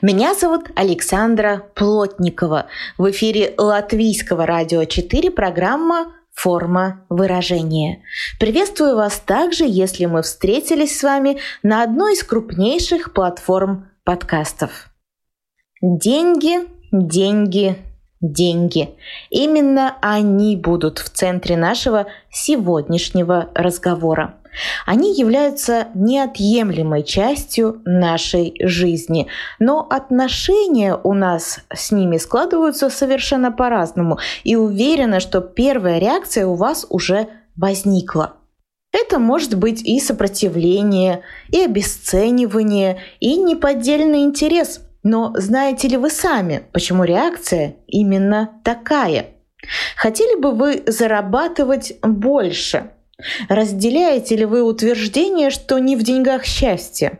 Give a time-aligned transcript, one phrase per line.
[0.00, 2.66] Меня зовут Александра Плотникова.
[2.98, 8.02] В эфире Латвийского радио 4 программа форма выражения.
[8.38, 14.90] Приветствую вас также, если мы встретились с вами на одной из крупнейших платформ подкастов.
[15.80, 16.60] Деньги,
[16.92, 17.76] деньги,
[18.20, 18.90] деньги.
[19.30, 24.38] Именно они будут в центре нашего сегодняшнего разговора.
[24.86, 34.18] Они являются неотъемлемой частью нашей жизни, но отношения у нас с ними складываются совершенно по-разному,
[34.44, 38.34] и уверена, что первая реакция у вас уже возникла.
[38.92, 44.80] Это может быть и сопротивление, и обесценивание, и неподдельный интерес.
[45.02, 49.30] Но знаете ли вы сами, почему реакция именно такая?
[49.96, 52.90] Хотели бы вы зарабатывать больше?
[53.48, 57.18] Разделяете ли вы утверждение, что не в деньгах счастье?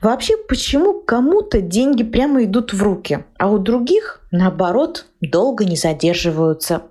[0.00, 6.82] Вообще, почему кому-то деньги прямо идут в руки, а у других, наоборот, долго не задерживаются?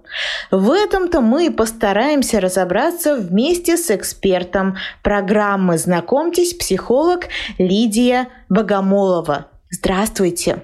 [0.52, 7.28] В этом-то мы и постараемся разобраться вместе с экспертом программы «Знакомьтесь, психолог»
[7.58, 9.48] Лидия Богомолова.
[9.72, 10.64] Здравствуйте!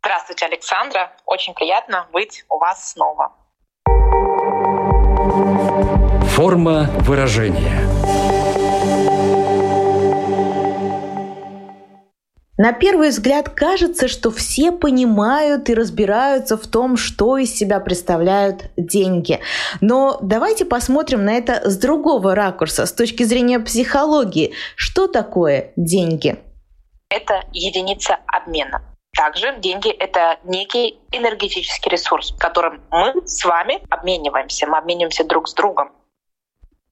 [0.00, 1.12] Здравствуйте, Александра.
[1.26, 3.32] Очень приятно быть у вас снова.
[6.38, 7.80] Форма выражения.
[12.56, 18.70] На первый взгляд кажется, что все понимают и разбираются в том, что из себя представляют
[18.76, 19.40] деньги.
[19.80, 24.54] Но давайте посмотрим на это с другого ракурса, с точки зрения психологии.
[24.76, 26.36] Что такое деньги?
[27.10, 28.84] Это единица обмена.
[29.16, 34.68] Также деньги— это некий энергетический ресурс, которым мы с вами обмениваемся.
[34.68, 35.90] Мы обмениваемся друг с другом.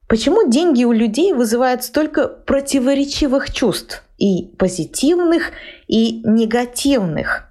[0.09, 4.05] Почему деньги у людей вызывают столько противоречивых чувств?
[4.19, 5.50] И позитивных,
[5.89, 7.49] и негативных?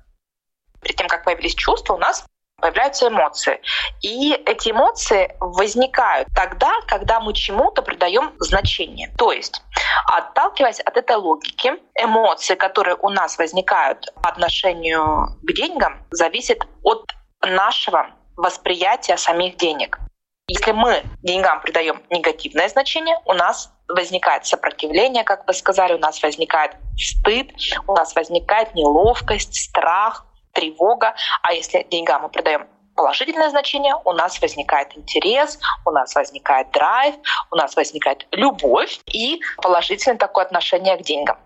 [0.82, 2.26] Перед тем, как появились чувства, у нас
[2.62, 3.60] появляются эмоции.
[4.02, 9.12] И эти эмоции возникают тогда, когда мы чему-то придаем значение.
[9.18, 9.62] То есть,
[10.08, 17.06] отталкиваясь от этой логики, эмоции, которые у нас возникают по отношению к деньгам, зависят от
[17.42, 20.00] нашего восприятия самих денег.
[20.48, 26.22] Если мы деньгам придаем негативное значение, у нас возникает сопротивление, как вы сказали, у нас
[26.22, 27.52] возникает стыд,
[27.88, 31.16] у нас возникает неловкость, страх, тревога.
[31.42, 37.16] А если деньгам мы придаем положительное значение, у нас возникает интерес, у нас возникает драйв,
[37.52, 41.38] у нас возникает любовь и положительное такое отношение к деньгам.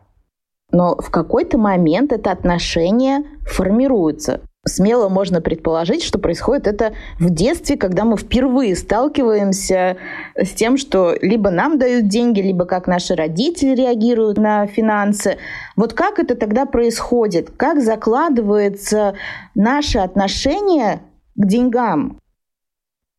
[0.72, 7.76] Но в какой-то момент это отношение формируется смело можно предположить, что происходит это в детстве,
[7.76, 9.98] когда мы впервые сталкиваемся
[10.36, 15.38] с тем, что либо нам дают деньги, либо как наши родители реагируют на финансы.
[15.76, 17.50] Вот как это тогда происходит?
[17.58, 19.16] Как закладывается
[19.56, 21.02] наше отношение
[21.36, 22.20] к деньгам?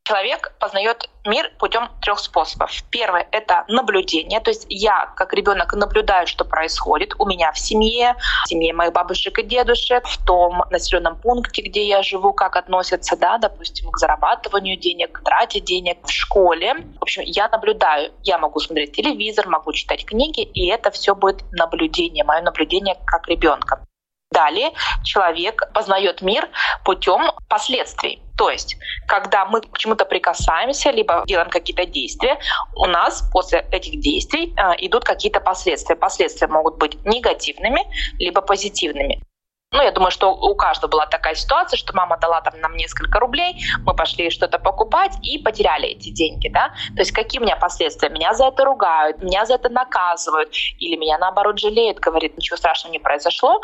[0.04, 2.70] Человек познает мир путем трех способов.
[2.90, 8.16] Первый— это наблюдение, то есть я как ребенок наблюдаю, что происходит у меня в семье,
[8.44, 13.16] в семье моих бабушек и дедушек, в том населенном пункте, где я живу, как относятся,
[13.16, 16.74] да, допустим, к зарабатыванию денег, к трате денег в школе.
[16.98, 21.44] В общем, я наблюдаю, я могу смотреть телевизор, могу читать книги, и это все будет
[21.52, 23.84] наблюдение, мое наблюдение как ребенка.
[24.32, 24.70] Далее
[25.02, 26.48] человек познает мир
[26.84, 28.22] путем последствий.
[28.40, 32.38] То есть, когда мы к чему-то прикасаемся, либо делаем какие-то действия,
[32.74, 35.94] у нас после этих действий э, идут какие-то последствия.
[35.94, 37.82] Последствия могут быть негативными,
[38.18, 39.22] либо позитивными.
[39.72, 43.20] Ну, я думаю, что у каждого была такая ситуация, что мама дала там нам несколько
[43.20, 46.70] рублей, мы пошли что-то покупать и потеряли эти деньги, да.
[46.94, 48.08] То есть какие у меня последствия?
[48.08, 50.48] Меня за это ругают, меня за это наказывают,
[50.78, 53.60] или меня наоборот жалеют, говорит, ничего страшного не произошло,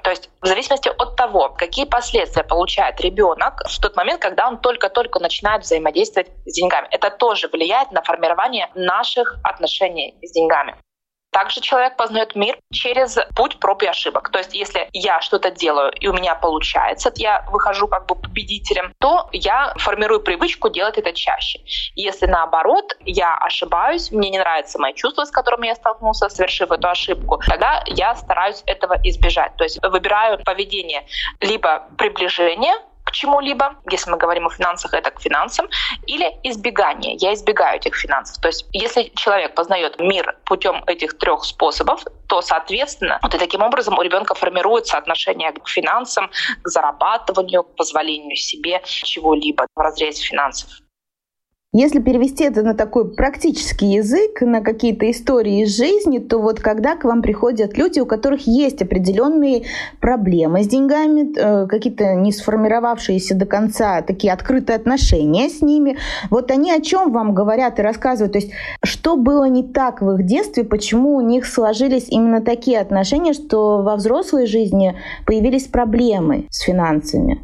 [0.00, 4.58] то есть в зависимости от того, какие последствия получает ребенок в тот момент, когда он
[4.58, 6.88] только-только начинает взаимодействовать с деньгами.
[6.90, 10.76] Это тоже влияет на формирование наших отношений с деньгами.
[11.32, 14.28] Также человек познает мир через путь проб и ошибок.
[14.28, 18.92] То есть, если я что-то делаю и у меня получается, я выхожу как бы победителем,
[18.98, 21.60] то я формирую привычку делать это чаще.
[21.94, 26.88] Если наоборот, я ошибаюсь, мне не нравятся мои чувства, с которыми я столкнулся, совершив эту
[26.88, 29.56] ошибку, тогда я стараюсь этого избежать.
[29.56, 31.06] То есть выбираю поведение
[31.40, 32.74] либо приближение
[33.12, 35.68] чему-либо, если мы говорим о финансах, это к финансам,
[36.06, 37.14] или избегание.
[37.14, 38.40] Я избегаю этих финансов.
[38.40, 43.62] То есть если человек познает мир путем этих трех способов, то, соответственно, вот и таким
[43.62, 46.30] образом у ребенка формируется отношение к финансам,
[46.62, 50.81] к зарабатыванию, к позволению себе чего-либо в разрезе финансов.
[51.74, 56.96] Если перевести это на такой практический язык, на какие-то истории из жизни, то вот когда
[56.96, 59.62] к вам приходят люди, у которых есть определенные
[59.98, 65.96] проблемы с деньгами, э, какие-то не сформировавшиеся до конца такие открытые отношения с ними,
[66.28, 68.34] вот они о чем вам говорят и рассказывают?
[68.34, 68.52] То есть
[68.84, 73.80] что было не так в их детстве, почему у них сложились именно такие отношения, что
[73.80, 74.94] во взрослой жизни
[75.24, 77.40] появились проблемы с финансами?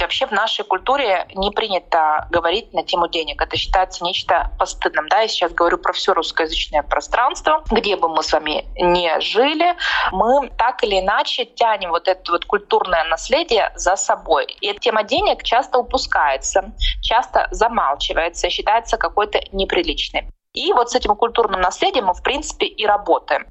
[0.00, 3.40] Вообще в нашей культуре не принято говорить на тему денег.
[3.42, 5.08] Это считается нечто постыдным.
[5.08, 9.76] Да, я сейчас говорю про все русскоязычное пространство, где бы мы с вами не жили,
[10.12, 14.46] мы так или иначе тянем вот это вот культурное наследие за собой.
[14.60, 16.72] И эта тема денег часто упускается,
[17.02, 20.30] часто замалчивается, считается какой-то неприличной.
[20.54, 23.46] И вот с этим культурным наследием мы, в принципе, и работаем.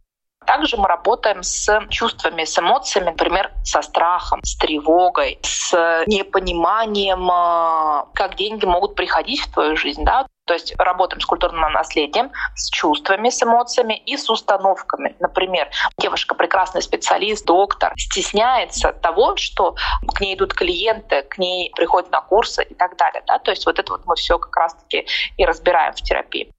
[0.47, 5.73] Также мы работаем с чувствами, с эмоциями, например, со страхом, с тревогой, с
[6.07, 10.05] непониманием, э, как деньги могут приходить в твою жизнь.
[10.05, 10.25] Да?
[10.45, 15.17] То есть работаем с культурным наследием, с чувствами, с эмоциями и с установками.
[15.19, 19.75] Например, девушка прекрасный специалист, доктор, стесняется того, что
[20.15, 23.21] к ней идут клиенты, к ней приходят на курсы и так далее.
[23.27, 23.37] Да?
[23.39, 25.05] То есть вот это вот мы все как раз-таки
[25.35, 26.53] и разбираем в терапии.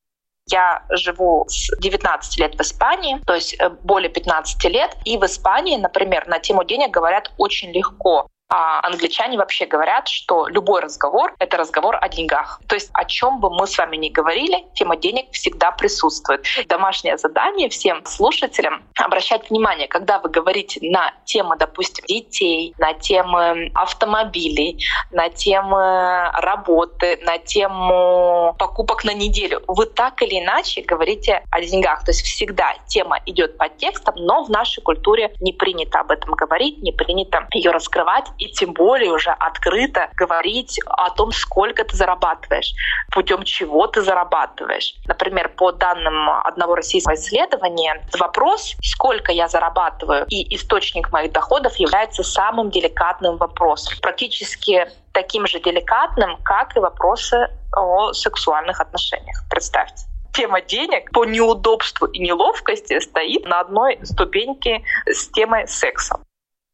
[0.50, 4.96] Я живу с 19 лет в Испании, то есть э, более 15 лет.
[5.04, 8.28] И в Испании, например, на тему денег говорят очень легко.
[8.50, 12.60] А англичане вообще говорят, что любой разговор— это разговор о деньгах.
[12.66, 16.46] То есть о чем бы мы с вами ни говорили, тема денег всегда присутствует.
[16.66, 23.70] Домашнее задание всем слушателям— обращать внимание, когда вы говорите на темы, допустим, детей, на темы
[23.74, 31.60] автомобилей, на темы работы, на тему покупок на неделю, вы так или иначе говорите о
[31.60, 32.02] деньгах.
[32.04, 36.32] То есть всегда тема идет под текстом, но в нашей культуре не принято об этом
[36.32, 41.96] говорить, не принято ее раскрывать и тем более уже открыто говорить о том, сколько ты
[41.96, 42.72] зарабатываешь,
[43.12, 44.94] путем чего ты зарабатываешь.
[45.06, 52.22] Например, по данным одного российского исследования, вопрос, сколько я зарабатываю и источник моих доходов является
[52.22, 53.98] самым деликатным вопросом.
[54.00, 59.42] Практически таким же деликатным, как и вопросы о сексуальных отношениях.
[59.50, 60.04] Представьте
[60.38, 66.20] тема денег по неудобству и неловкости стоит на одной ступеньке с темой секса.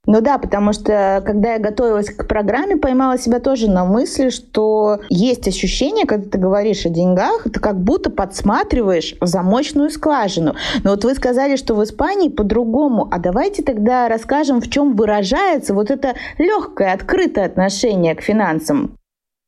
[0.06, 5.00] Ну да, потому что когда я готовилась к программе, поймала себя тоже на мысли, что
[5.08, 10.56] есть ощущение, когда ты говоришь о деньгах, ты как будто подсматриваешь в замочную скважину.
[10.82, 13.08] Но вот вы сказали, что в Испании по-другому.
[13.10, 18.98] А давайте тогда расскажем, в чем выражается вот это легкое, открытое отношение к финансам.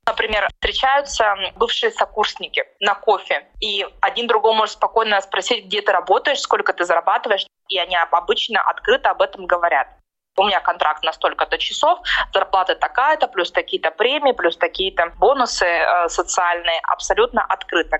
[0.07, 1.25] Например, встречаются
[1.57, 6.85] бывшие сокурсники на кофе, и один другому может спокойно спросить, где ты работаешь, сколько ты
[6.85, 9.89] зарабатываешь, и они обычно открыто об этом говорят
[10.37, 12.01] у меня контракт на столько-то часов,
[12.33, 17.99] зарплата такая-то, плюс такие-то премии, плюс такие-то бонусы э, социальные, абсолютно открыто.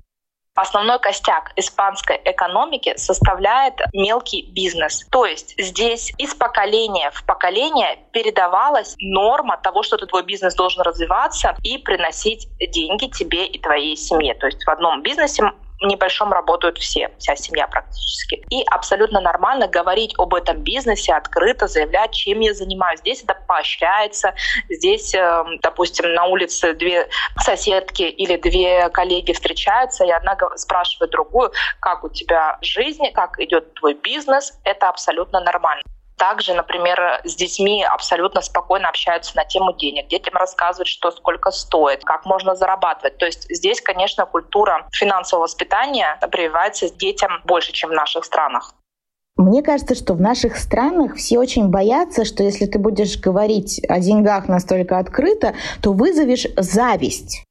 [0.57, 5.05] Основной костяк испанской экономики составляет мелкий бизнес.
[5.11, 11.55] То есть здесь из поколения в поколение передавалась норма того, что твой бизнес должен развиваться
[11.61, 14.33] и приносить деньги тебе и твоей семье.
[14.33, 15.43] То есть в одном бизнесе
[15.81, 18.43] небольшом работают все, вся семья практически.
[18.49, 22.99] И абсолютно нормально говорить об этом бизнесе открыто, заявлять, чем я занимаюсь.
[22.99, 24.33] Здесь это поощряется.
[24.69, 27.07] Здесь, эм, допустим, на улице две
[27.39, 33.73] соседки или две коллеги встречаются, и одна спрашивает другую, как у тебя жизнь, как идет
[33.75, 34.59] твой бизнес.
[34.63, 35.83] Это абсолютно нормально.
[36.17, 40.07] Также, например, с детьми абсолютно спокойно общаются на тему денег.
[40.07, 43.17] Детям рассказывают, что сколько стоит, как можно зарабатывать.
[43.17, 48.73] То есть здесь, конечно, культура финансового воспитания прививается детям больше, чем в наших странах.
[49.35, 53.99] Мне кажется, что в наших странах все очень боятся, что если ты будешь говорить о
[53.99, 57.43] деньгах настолько открыто, то вызовешь зависть.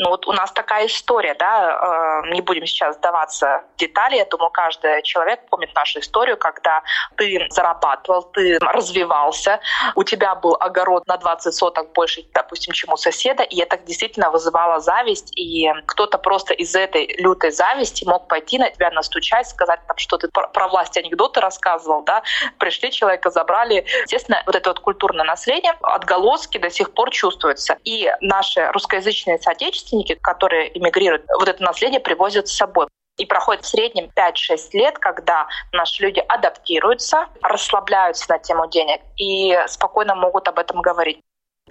[0.00, 4.24] Ну вот у нас такая история, да, э, не будем сейчас сдаваться в детали, я
[4.24, 6.82] думаю, каждый человек помнит нашу историю, когда
[7.16, 9.60] ты зарабатывал, ты развивался,
[9.94, 14.30] у тебя был огород на 20 соток больше, допустим, чем у соседа, и это действительно
[14.30, 19.78] вызывало зависть, и кто-то просто из этой лютой зависти мог пойти на тебя настучать, сказать,
[19.86, 22.24] там, что ты про власть анекдоты рассказывал, да,
[22.58, 23.86] пришли человека, забрали.
[24.02, 27.78] Естественно, вот это вот культурное наследие, отголоски до сих пор чувствуются.
[27.84, 32.86] И наши русскоязычные соотечественники соотечественники, которые эмигрируют, вот это наследие привозят с собой.
[33.16, 39.56] И проходит в среднем 5-6 лет, когда наши люди адаптируются, расслабляются на тему денег и
[39.68, 41.20] спокойно могут об этом говорить.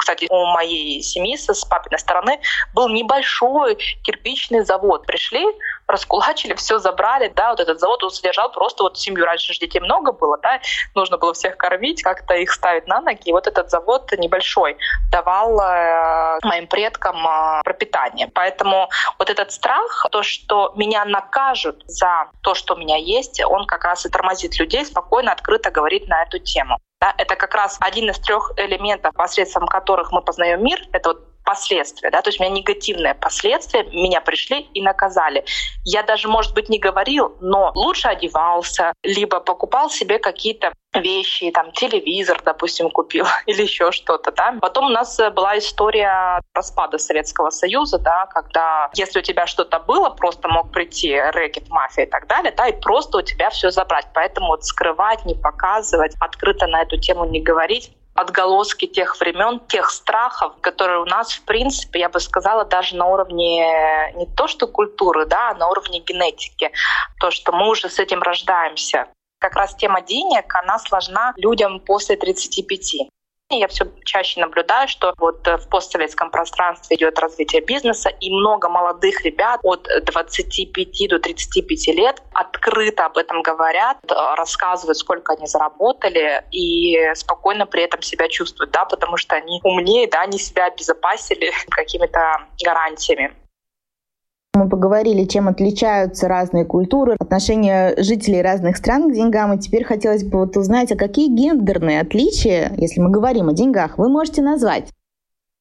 [0.03, 2.41] Кстати, у моей семьи с папиной стороны
[2.73, 5.05] был небольшой кирпичный завод.
[5.05, 5.45] Пришли,
[5.87, 9.23] раскулачили, все забрали, да, вот этот завод он содержал просто вот семью.
[9.23, 10.59] Раньше же детей много было, да,
[10.93, 13.29] нужно было всех кормить, как-то их ставить на ноги.
[13.29, 14.75] И вот этот завод небольшой
[15.09, 18.29] давал э, моим предкам э, пропитание.
[18.33, 23.67] Поэтому вот этот страх, то, что меня накажут за то, что у меня есть, он
[23.67, 26.77] как раз и тормозит людей спокойно, открыто говорить на эту тему.
[27.03, 30.79] Да, это как раз один из трех элементов, посредством которых мы познаем мир.
[30.93, 35.45] Это вот последствия, да, то есть у меня негативные последствия, меня пришли и наказали.
[35.83, 41.71] Я даже, может быть, не говорил, но лучше одевался, либо покупал себе какие-то вещи, там,
[41.71, 44.55] телевизор, допустим, купил или еще что-то, да.
[44.61, 50.09] Потом у нас была история распада Советского Союза, да, когда если у тебя что-то было,
[50.09, 54.07] просто мог прийти рэкет, мафия и так далее, да, и просто у тебя все забрать.
[54.13, 59.89] Поэтому вот скрывать, не показывать, открыто на эту тему не говорить, отголоски тех времен, тех
[59.89, 64.67] страхов, которые у нас, в принципе, я бы сказала, даже на уровне не то что
[64.67, 66.71] культуры, да, а на уровне генетики.
[67.19, 69.07] То, что мы уже с этим рождаемся.
[69.39, 73.09] Как раз тема денег, она сложна людям после 35
[73.59, 78.69] я все чаще наблюдаю, что вот э, в постсоветском пространстве идет развитие бизнеса, и много
[78.69, 85.47] молодых ребят от 25 до 35 лет открыто об этом говорят, э, рассказывают, сколько они
[85.47, 90.65] заработали, и спокойно при этом себя чувствуют, да, потому что они умнее, да, они себя
[90.65, 93.35] обезопасили какими-то гарантиями.
[94.55, 99.53] Мы поговорили, чем отличаются разные культуры, отношения жителей разных стран к деньгам.
[99.53, 103.97] И теперь хотелось бы вот узнать, а какие гендерные отличия, если мы говорим о деньгах,
[103.97, 104.91] вы можете назвать?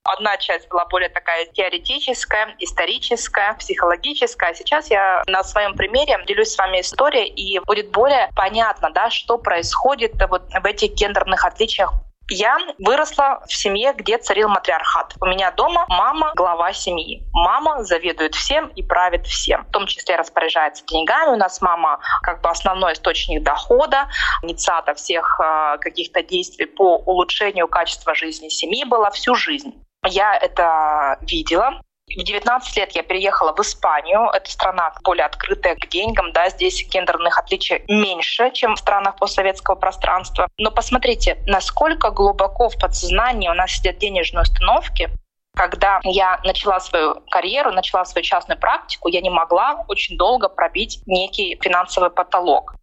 [0.05, 4.51] Одна часть была более такая теоретическая, историческая, психологическая.
[4.51, 9.09] А сейчас я на своем примере делюсь с вами историей, и будет более понятно, да,
[9.09, 11.95] что происходит вот в этих гендерных отличиях
[12.33, 15.15] я выросла в семье, где царил матриархат.
[15.21, 17.23] У меня дома мама— глава семьи.
[17.33, 19.65] Мама заведует всем и правит всем.
[19.65, 21.35] В том числе распоряжается деньгами.
[21.35, 24.09] У нас мама как бы основной источник дохода,
[24.43, 29.75] инициатор всех э, каких-то действий по улучшению качества жизни семьи была всю жизнь.
[30.05, 31.81] Я это видела,
[32.17, 34.29] в 19 лет я переехала в Испанию.
[34.33, 36.33] Это страна более открытая к деньгам.
[36.33, 40.49] Да, здесь гендерных отличий меньше, чем в странах постсоветского пространства.
[40.59, 45.11] Но посмотрите, насколько глубоко в подсознании у нас сидят денежные установки,
[45.55, 51.03] когда я начала свою карьеру, начала свою частную практику, я не могла очень долго пробить
[51.07, 52.75] некий финансовый потолок.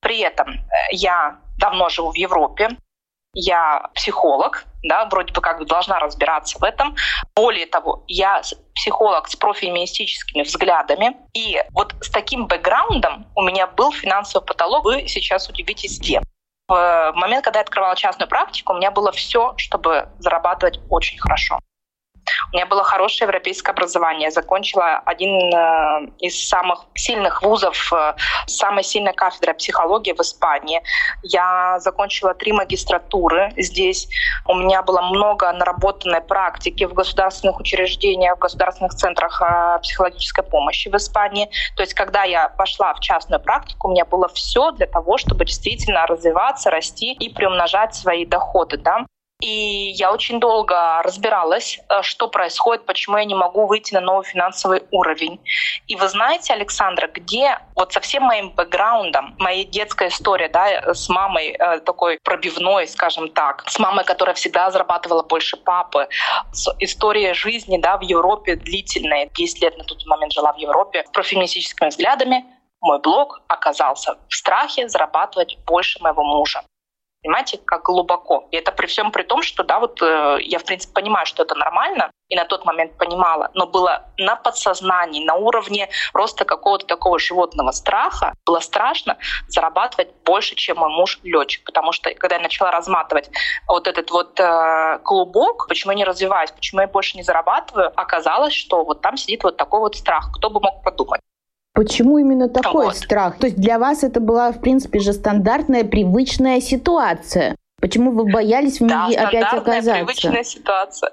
[0.00, 0.58] При этом э,
[0.92, 2.70] я давно живу в Европе,
[3.34, 6.94] я психолог, да, вроде бы как бы должна разбираться в этом.
[7.34, 8.42] Более того, я
[8.74, 11.16] психолог с профеминистическими взглядами.
[11.32, 14.84] И вот с таким бэкграундом у меня был финансовый потолок.
[14.84, 16.20] Вы сейчас удивитесь, где.
[16.68, 21.58] В момент, когда я открывала частную практику, у меня было все, чтобы зарабатывать очень хорошо.
[22.52, 24.24] У меня было хорошее европейское образование.
[24.24, 28.14] Я закончила один э, из самых сильных вузов, э,
[28.46, 30.82] самой сильной кафедры психологии в Испании.
[31.22, 34.08] Я закончила три магистратуры здесь.
[34.46, 40.88] У меня было много наработанной практики в государственных учреждениях, в государственных центрах э, психологической помощи
[40.88, 41.50] в Испании.
[41.76, 45.44] То есть, когда я пошла в частную практику, у меня было все для того, чтобы
[45.44, 48.76] действительно развиваться, расти и приумножать свои доходы.
[48.76, 49.06] Да?
[49.44, 54.24] И я очень долго разбиралась, э, что происходит, почему я не могу выйти на новый
[54.24, 55.38] финансовый уровень.
[55.86, 61.10] И вы знаете, Александра, где вот со всем моим бэкграундом, моей детской история, да, с
[61.10, 66.08] мамой э, такой пробивной, скажем так, с мамой, которая всегда зарабатывала больше папы,
[66.52, 71.04] с историей жизни, да, в Европе длительной, 10 лет на тот момент жила в Европе,
[71.06, 72.46] с профеминистическими взглядами,
[72.80, 76.62] мой блог оказался в страхе зарабатывать больше моего мужа.
[77.24, 78.46] Понимаете, как глубоко.
[78.50, 81.42] И это при всем при том, что, да, вот э, я, в принципе, понимаю, что
[81.42, 86.84] это нормально, и на тот момент понимала, но было на подсознании, на уровне просто какого-то
[86.86, 89.16] такого животного страха, было страшно
[89.48, 93.30] зарабатывать больше, чем мой муж летчик, потому что когда я начала разматывать
[93.66, 98.52] вот этот вот э, клубок, почему я не развиваюсь, почему я больше не зарабатываю, оказалось,
[98.52, 100.30] что вот там сидит вот такой вот страх.
[100.36, 101.22] Кто бы мог подумать?
[101.74, 102.96] Почему именно такой вот.
[102.96, 103.36] страх?
[103.38, 107.56] То есть для вас это была, в принципе, же стандартная, привычная ситуация.
[107.80, 109.92] Почему вы боялись в ней да, опять оказаться?
[109.92, 111.10] привычная ситуация.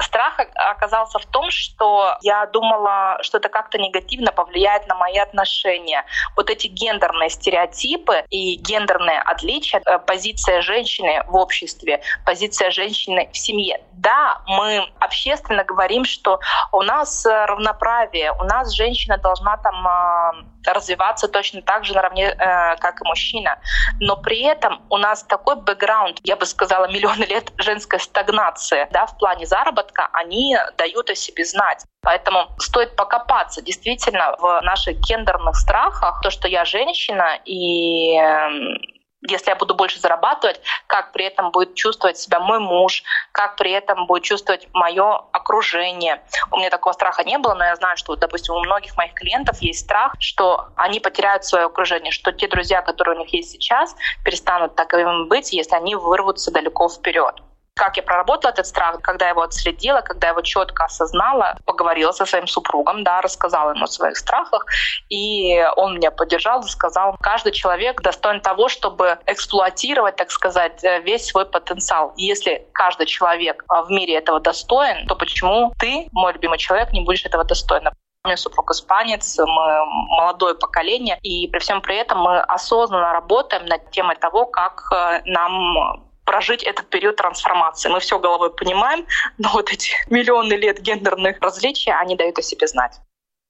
[0.00, 6.04] Страх оказался в том, что я думала, что это как-то негативно повлияет на мои отношения.
[6.36, 13.36] Вот эти гендерные стереотипы и гендерные отличия, э, позиция женщины в обществе, позиция женщины в
[13.36, 13.80] семье.
[13.92, 16.38] Да, мы общественно говорим, что
[16.72, 20.32] у нас равноправие, у нас женщина должна там а,
[20.64, 23.58] развиваться точно так же наравне, э, как и мужчина.
[24.00, 29.06] Но при этом у нас такой бэкграунд, я бы сказала, миллионы лет женской стагнации да,
[29.06, 31.84] в плане заработка, они дают о себе знать.
[32.02, 38.78] Поэтому стоит покопаться действительно в наших гендерных страхах, то, что я женщина, и эм,
[39.26, 43.02] если я буду больше зарабатывать, как при этом будет чувствовать себя мой муж,
[43.32, 46.22] как при этом будет чувствовать мое окружение.
[46.50, 49.60] У меня такого страха не было, но я знаю, что, допустим, у многих моих клиентов
[49.60, 53.96] есть страх, что они потеряют свое окружение, что те друзья, которые у них есть сейчас,
[54.24, 57.34] перестанут таковыми быть, если они вырвутся далеко вперед
[57.78, 62.12] как я проработала этот страх, когда я его отследила, когда я его четко осознала, поговорила
[62.12, 64.66] со своим супругом, да, рассказала ему о своих страхах,
[65.08, 71.00] и он меня поддержал и сказал, каждый человек достоин того, чтобы эксплуатировать, так сказать, э,
[71.02, 72.12] весь свой потенциал.
[72.16, 76.92] И если каждый человек а, в мире этого достоин, то почему ты, мой любимый человек,
[76.92, 77.92] не будешь этого достойным?
[78.24, 79.86] У меня супруг испанец, мы
[80.18, 85.22] молодое поколение, и при всем при этом мы осознанно работаем над темой того, как э,
[85.26, 87.88] нам прожить этот период трансформации.
[87.88, 89.06] Мы все головой понимаем,
[89.38, 93.00] но вот эти миллионы лет гендерных различий, они дают о себе знать.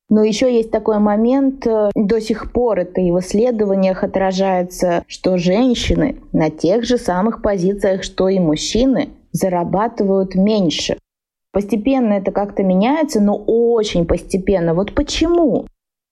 [0.08, 5.38] Но еще есть такой момент, э, до сих пор это и в исследованиях отражается, что
[5.38, 10.98] женщины на тех же самых позициях, что и мужчины, зарабатывают меньше.
[11.52, 14.72] Постепенно это как-то меняется, но очень постепенно.
[14.72, 15.66] Вот почему?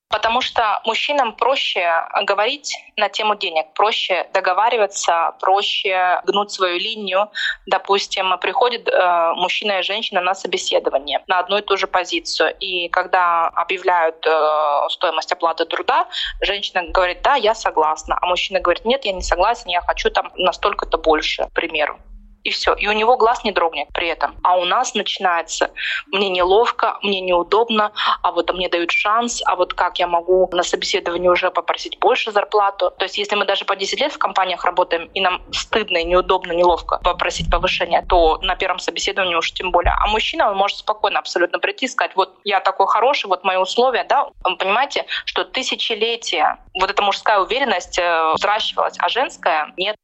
[0.09, 1.91] Потому что мужчинам проще
[2.23, 7.31] говорить на тему денег, проще договариваться, проще гнуть свою линию.
[7.67, 12.55] Допустим, приходит э, мужчина и женщина на собеседование на одну и ту же позицию.
[12.61, 16.07] И когда объявляют э, стоимость оплаты труда,
[16.41, 18.17] женщина говорит, да, я согласна.
[18.21, 21.99] А мужчина говорит, нет, я не согласен, я хочу там настолько-то больше, к примеру
[22.47, 22.75] и все.
[22.75, 24.37] И у него глаз не дрогнет при этом.
[24.45, 25.71] А у нас начинается
[26.07, 30.63] «мне неловко, мне неудобно, а вот мне дают шанс, а вот как я могу на
[30.63, 32.93] собеседовании уже попросить больше зарплату».
[32.99, 36.53] То есть если мы даже по 10 лет в компаниях работаем, и нам стыдно, неудобно,
[36.53, 39.95] неловко попросить повышения, то на первом собеседовании уж тем более.
[39.99, 43.57] А мужчина, он может спокойно абсолютно прийти и сказать, вот я такой хороший, вот мои
[43.57, 49.97] условия, да, вы понимаете, что тысячелетия вот эта мужская уверенность э, взращивалась, а женская нет.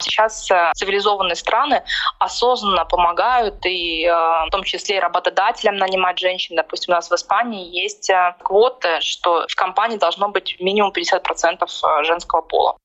[0.00, 1.82] Сейчас э, цивилизованные страны
[2.18, 6.56] осознанно помогают и э, в том числе и работодателям нанимать женщин.
[6.56, 12.04] Допустим, у нас в Испании есть э, квоты, что в компании должно быть минимум 50%
[12.04, 12.76] женского пола.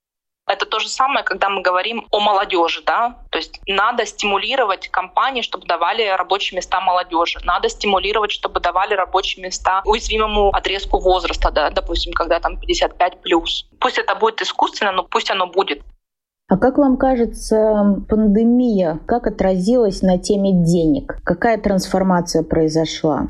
[0.50, 5.44] Это то же самое, когда мы говорим о молодежи, да, то есть надо стимулировать компании,
[5.44, 11.70] чтобы давали рабочие места молодежи, надо стимулировать, чтобы давали рабочие места уязвимому отрезку возраста, да,
[11.70, 13.68] допустим, когда там 55 плюс.
[13.80, 15.84] Пусть это будет искусственно, но пусть оно будет.
[16.50, 21.20] А как вам кажется, пандемия как отразилась на теме денег?
[21.24, 23.28] Какая трансформация произошла?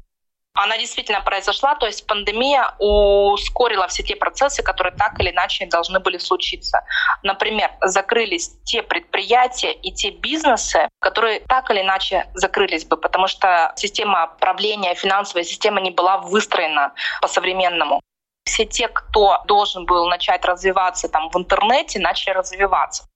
[0.62, 6.02] она действительно произошла, то есть пандемия ускорила все те процессы, которые так или иначе должны
[6.02, 6.82] были случиться.
[7.24, 13.72] Например, закрылись те предприятия и те бизнесы, которые так или иначе закрылись бы, потому что
[13.78, 18.02] система правления, финансовая система не была выстроена по-современному
[18.50, 23.09] все те, кто должен был начать развиваться там в интернете, начали развиваться.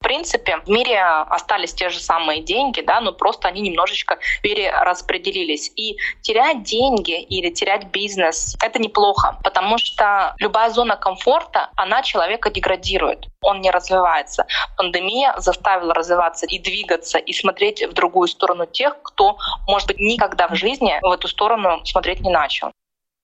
[0.00, 5.70] В принципе, в мире остались те же самые деньги, да, но просто они немножечко перераспределились.
[5.76, 12.48] И терять деньги или терять бизнес— это неплохо, потому что любая зона комфорта, она человека
[12.48, 14.46] деградирует, он не развивается.
[14.78, 19.36] Пандемия заставила развиваться и двигаться, и смотреть в другую сторону тех, кто,
[19.68, 22.72] может быть, никогда в жизни в эту сторону смотреть не начал.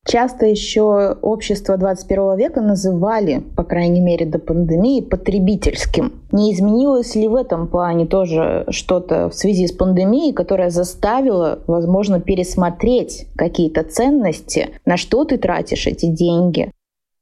[0.06, 6.12] Часто еще общество 21 века называли, по крайней мере до пандемии, потребительским.
[6.30, 12.20] Не изменилось ли в этом плане тоже что-то в связи с пандемией, которая заставила, возможно,
[12.20, 16.70] пересмотреть какие-то ценности, на что ты тратишь эти деньги,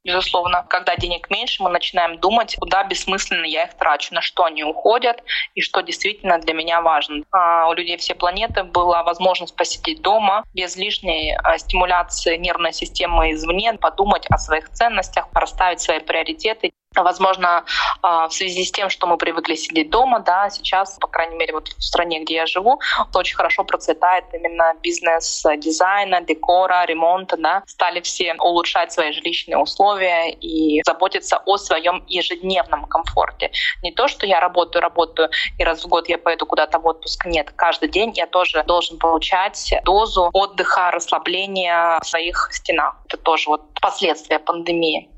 [0.04, 4.62] Безусловно, когда денег меньше, мы начинаем думать, куда бессмысленно я их трачу, на что они
[4.62, 5.22] уходят
[5.54, 7.24] и что действительно для меня важно.
[7.32, 13.32] А у людей всей планеты была возможность посидеть дома без лишней а, стимуляции нервной системы
[13.32, 16.72] извне, подумать о своих ценностях, расставить свои приоритеты.
[16.96, 17.64] Возможно,
[18.02, 21.52] а, в связи с тем, что мы привыкли сидеть дома, да, сейчас, по крайней мере,
[21.52, 22.80] вот в стране, где я живу,
[23.14, 27.62] очень хорошо процветает именно бизнес дизайна, декора, ремонта, да.
[27.66, 33.50] Стали все улучшать свои жилищные условия и заботиться о своем ежедневном комфорте.
[33.82, 37.26] Не то, что я работаю, работаю, и раз в год я поеду куда-то в отпуск.
[37.26, 42.96] Нет, каждый день я тоже должен получать дозу отдыха, расслабления в своих стенах.
[43.06, 45.13] Это тоже вот последствия пандемии.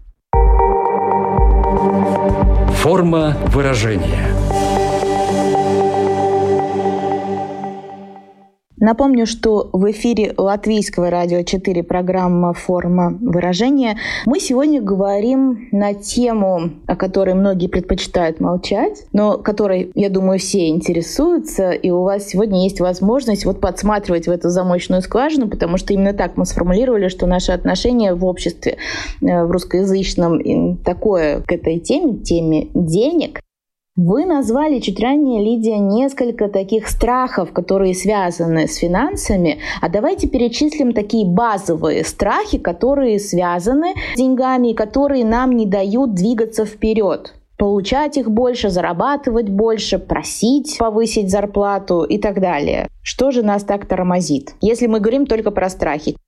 [2.87, 4.86] Форма выражения.
[8.87, 13.99] Напомню, что в эфире Латвийского радио 4 программа «Форма выражения».
[14.27, 20.69] Мы сегодня говорим на тему, о которой многие предпочитают молчать, но которой, я думаю, все
[20.69, 25.93] интересуются, и у вас сегодня есть возможность вот подсматривать в эту замочную скважину, потому что
[25.93, 28.77] именно так мы сформулировали, что наши отношения в обществе,
[29.21, 33.41] э, в русскоязычном, такое к этой теме, теме денег,
[33.97, 39.59] вы назвали чуть ранее, Лидия, несколько таких страхов, которые связаны с финансами.
[39.81, 46.15] А давайте перечислим такие базовые страхи, которые связаны с деньгами и которые нам не дают
[46.15, 52.91] двигаться вперед получать их больше, зарабатывать больше, просить повысить зарплату и так далее.
[53.03, 56.19] Что же нас так тормозит, если мы говорим только про страхи?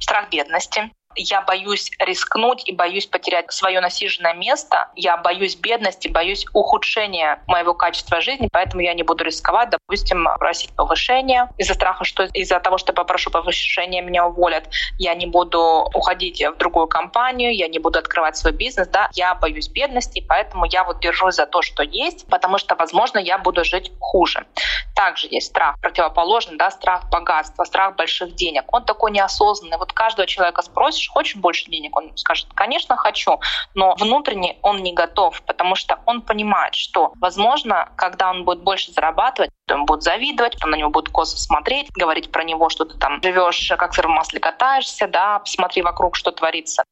[0.00, 4.88] Страх бедности, я боюсь рискнуть и боюсь потерять свое насиженное место.
[4.94, 10.74] Я боюсь бедности, боюсь ухудшения моего качества жизни, поэтому я не буду рисковать, допустим, просить
[10.76, 14.68] повышения из-за страха, что из-за того, что попрошу повышения, меня уволят.
[14.98, 19.10] Я не буду уходить в другую компанию, я не буду открывать свой бизнес, да.
[19.14, 23.38] Я боюсь бедности, поэтому я вот держусь за то, что есть, потому что, возможно, я
[23.38, 24.46] буду жить хуже.
[24.94, 28.64] Также есть страх противоположный, да, страх богатства, страх больших денег.
[28.72, 29.78] Он такой неосознанный.
[29.78, 31.96] Вот каждого человека спросишь, спросишь, хочешь больше денег?
[31.96, 33.40] Он скажет, конечно, хочу.
[33.74, 38.92] Но внутренне он не готов, потому что он понимает, что, возможно, когда он будет больше
[38.92, 42.84] зарабатывать, то он будет завидовать, то на него будет косо смотреть, говорить про него, что
[42.84, 46.84] ты там живешь, как сыр в масле катаешься, да, посмотри вокруг, что творится.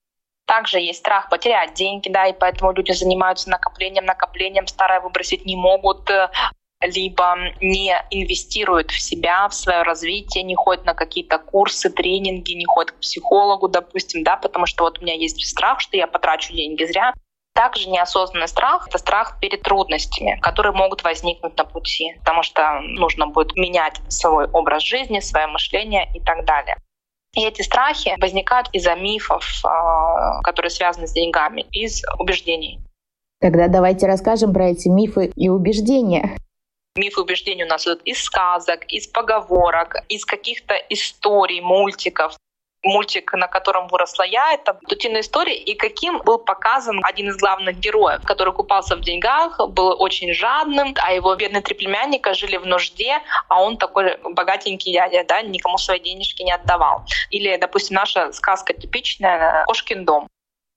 [0.46, 5.56] Также есть страх потерять деньги, да, и поэтому люди занимаются накоплением, накоплением, старое выбросить не
[5.56, 6.10] могут,
[6.80, 12.66] либо не инвестируют в себя, в свое развитие, не ходят на какие-то курсы, тренинги, не
[12.66, 16.52] ходят к психологу, допустим, да, потому что вот у меня есть страх, что я потрачу
[16.52, 17.12] деньги зря.
[17.54, 23.26] Также неосознанный страх— это страх перед трудностями, которые могут возникнуть на пути, потому что нужно
[23.26, 26.76] будет менять свой образ жизни, свое мышление и так далее.
[27.34, 32.80] И эти страхи возникают из-за мифов, а, которые связаны с деньгами, из убеждений.
[33.40, 36.38] Тогда давайте расскажем про эти мифы и убеждения
[36.98, 42.36] мифы убеждения у нас идут из сказок, из поговорок, из каких-то историй, мультиков
[42.82, 47.78] мультик, на котором выросла я, это «Утиная история», и каким был показан один из главных
[47.78, 52.66] героев, который купался в деньгах, был очень жадным, а его бедные три племянника жили в
[52.66, 57.04] нужде, а он такой богатенький дядя, да, никому свои денежки не отдавал.
[57.30, 60.28] Или, допустим, наша сказка типичная «Кошкин дом»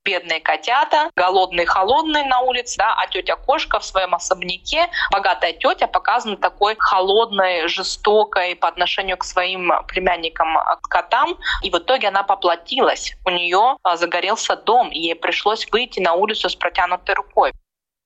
[0.04, 5.88] бедные котята, голодные, холодные на улице, да, а тетя кошка в своем особняке, богатая тетя
[5.88, 12.24] показана такой холодной, жестокой по отношению к своим племянникам, а, котам, и в итоге она
[12.24, 13.14] поплатилась.
[13.26, 17.54] У нее а, загорелся дом, и ей пришлось выйти на улицу с протянутой рукой.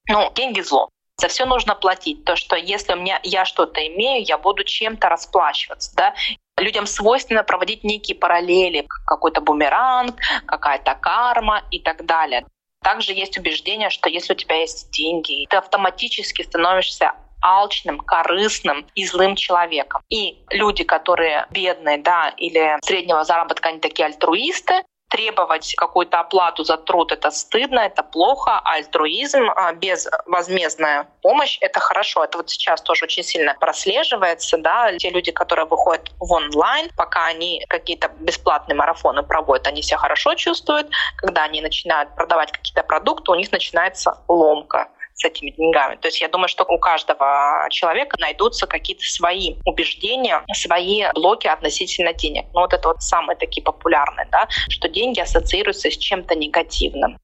[0.08, 0.90] Ну, деньги зло.
[1.18, 2.26] За все нужно платить.
[2.26, 5.96] То, что если у меня я что-то имею, я буду чем-то расплачиваться.
[5.96, 6.14] Да?
[6.58, 12.46] Людям свойственно проводить некие параллели, какой-то бумеранг, какая-то карма и так далее.
[12.84, 19.06] Также есть убеждение, что если у тебя есть деньги, ты автоматически становишься алчным, корыстным и
[19.06, 20.02] злым человеком.
[20.10, 24.82] И люди, которые бедные, да, или среднего заработка, они такие альтруисты,
[25.16, 32.26] требовать какую-то оплату за труд— это стыдно, это плохо, а альтруизм, безвозмездная помощь— это хорошо.
[32.26, 37.28] Это вот сейчас тоже очень сильно прослеживается, да, те люди, которые выходят в онлайн, пока
[37.28, 43.32] они какие-то бесплатные марафоны проводят, они себя хорошо чувствуют, когда они начинают продавать какие-то продукты,
[43.32, 45.96] у них начинается ломка с этими деньгами.
[45.96, 52.14] То есть я думаю, что у каждого человека найдутся какие-то свои убеждения, свои блоки относительно
[52.14, 52.46] денег.
[52.54, 57.18] Ну вот это вот самые такие популярные, да, что деньги ассоциируются с чем-то негативным.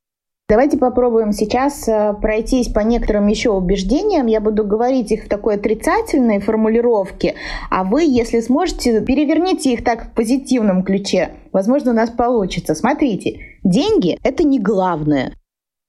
[0.52, 4.28] Давайте попробуем сейчас э, пройтись по некоторым еще убеждениям.
[4.28, 7.36] Я буду говорить их в такой отрицательной формулировке,
[7.70, 11.36] а вы, если сможете, переверните их так в позитивном ключе.
[11.54, 12.76] Возможно, у нас получится.
[12.76, 15.34] Смотрите, деньги— это не главное.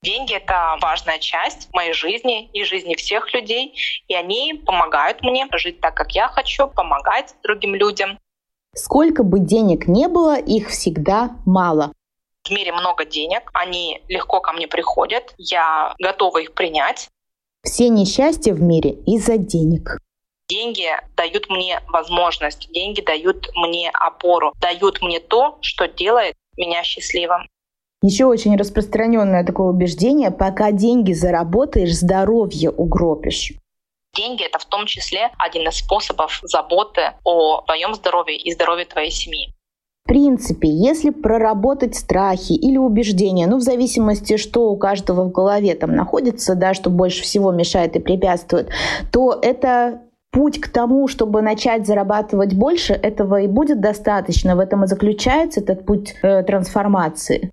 [0.03, 3.75] Деньги— это важная часть моей жизни и жизни всех людей,
[4.09, 8.19] и они помогают мне жить так, как я хочу, помогать другим людям.
[8.75, 11.93] Сколько бы денег не было, их всегда мало.
[12.43, 17.09] В мире много денег, они легко ко мне приходят, я готова их принять.
[17.62, 19.99] Все несчастья в мире из-за денег.
[20.49, 27.47] Деньги дают мне возможность, деньги дают мне опору, дают мне то, что делает меня счастливым.
[28.03, 33.53] Еще очень распространенное такое убеждение, пока деньги заработаешь, здоровье угробишь.
[34.15, 39.11] Деньги— это в том числе один из способов заботы о твоем здоровье и здоровье твоей
[39.11, 39.55] семьи.
[40.05, 45.75] В принципе, если проработать страхи или убеждения, ну, в зависимости, что у каждого в голове
[45.77, 48.69] там находится, да, что больше всего мешает и препятствует,
[49.12, 54.57] то это путь к тому, чтобы начать зарабатывать больше, этого и будет достаточно.
[54.57, 57.53] В этом и заключается этот путь э, трансформации.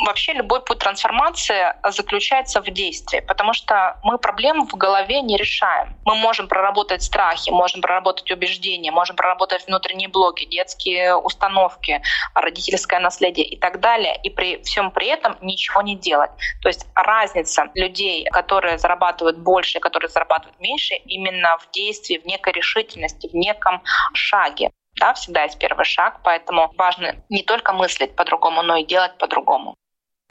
[0.00, 5.96] Вообще любой путь трансформации заключается в действии, потому что мы проблем в голове не решаем.
[6.04, 12.02] Мы можем проработать страхи, можем проработать убеждения, можем проработать внутренние блоки, детские установки,
[12.34, 16.30] родительское наследие и так далее, и при всем при этом ничего не делать.
[16.62, 22.54] То есть разница людей, которые зарабатывают больше, которые зарабатывают меньше, именно в действии, в некой
[22.54, 23.82] решительности, в неком
[24.14, 24.70] шаге.
[24.98, 29.76] Да, всегда есть первый шаг, поэтому важно не только мыслить по-другому, но и делать по-другому.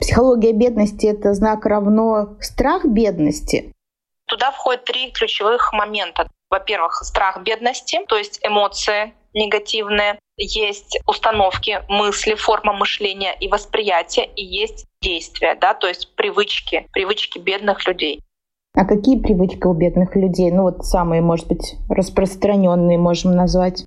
[0.02, 3.72] Психология бедности— это знак равно страх бедности?
[4.26, 6.28] Туда входят три ключевых момента.
[6.50, 14.44] Во-первых, страх бедности, то есть эмоции негативные, есть установки, мысли, форма мышления и восприятия, и
[14.44, 18.20] есть действия, да, то есть привычки, привычки бедных людей.
[18.74, 20.50] А какие привычки у бедных людей?
[20.50, 23.84] Ну вот самые, может быть, распространенные можем назвать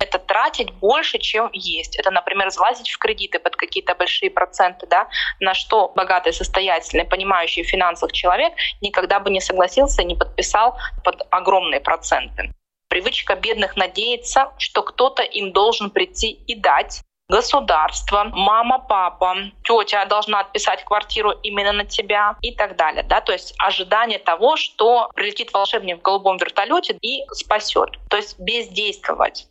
[0.00, 1.96] это тратить больше, чем есть.
[1.96, 5.08] Это, например, залазить в кредиты под какие-то большие проценты, да,
[5.38, 10.76] на что богатый, состоятельный, понимающий в финансах человек никогда бы не согласился и не подписал
[11.04, 12.52] под огромные проценты.
[12.88, 20.40] Привычка бедных надеяться, что кто-то им должен прийти и дать, государство, мама, папа, тетя должна
[20.40, 23.04] отписать квартиру именно на тебя и так далее.
[23.04, 23.20] Да?
[23.20, 27.90] То есть ожидание того, что прилетит волшебник в голубом вертолете и спасет.
[28.08, 29.46] То есть бездействовать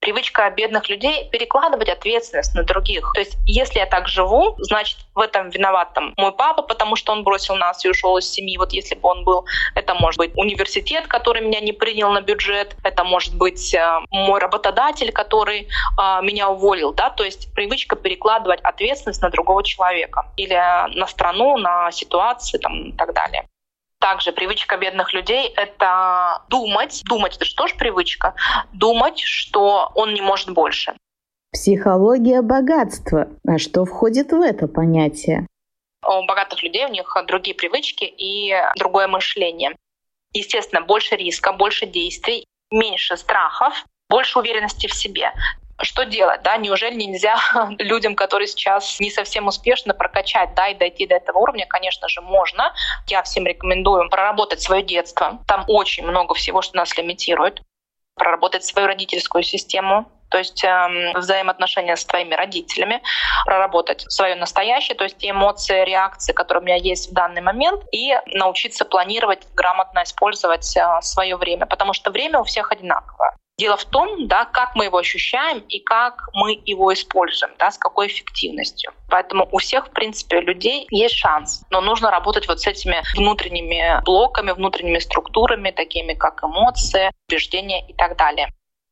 [0.00, 3.10] привычка бедных людей перекладывать ответственность на других.
[3.14, 7.12] То есть, если я так живу, значит, в этом виноват там мой папа, потому что
[7.12, 8.56] он бросил нас и ушел из семьи.
[8.56, 12.76] Вот если бы он был, это может быть университет, который меня не принял на бюджет,
[12.84, 18.60] это может быть э, мой работодатель, который э, меня уволил, да, то есть привычка перекладывать
[18.62, 20.54] ответственность на другого человека или
[20.96, 23.46] на страну, на ситуации там, и так далее.
[24.06, 28.36] Также привычка бедных людей— это думать, думать— это что ж привычка?
[28.72, 30.94] Думать, что он не может больше.
[31.50, 33.26] Психология богатства.
[33.44, 35.48] А что входит в это понятие?
[36.06, 39.72] У богатых людей у них другие привычки и другое мышление.
[40.32, 45.32] Естественно, больше риска, больше действий, меньше страхов, больше уверенности в себе
[45.82, 47.36] что делать, да, неужели нельзя
[47.78, 52.20] людям, которые сейчас не совсем успешно прокачать, да, и дойти до этого уровня, конечно же,
[52.20, 52.72] можно.
[53.08, 55.38] Я всем рекомендую проработать свое детство.
[55.46, 57.62] Там очень много всего, что нас лимитирует.
[58.14, 63.02] Проработать свою родительскую систему, то есть э, взаимоотношения с твоими родителями,
[63.44, 67.84] проработать свое настоящее, то есть те эмоции, реакции, которые у меня есть в данный момент,
[67.92, 73.36] и научиться планировать, грамотно использовать э, свое время, потому что время у всех одинаковое.
[73.58, 77.78] Дело в том, да, как мы его ощущаем и как мы его используем, да, с
[77.78, 78.92] какой эффективностью.
[79.08, 81.62] Поэтому у всех, в принципе, людей есть шанс.
[81.70, 87.94] Но нужно работать вот с этими внутренними блоками, внутренними структурами, такими как эмоции, убеждения и
[87.94, 88.48] так далее.